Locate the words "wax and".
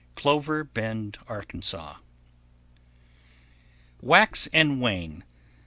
4.01-4.81